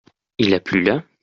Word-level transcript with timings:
Il 0.39 0.55
a 0.55 0.59
plu 0.59 0.81
là? 0.81 1.03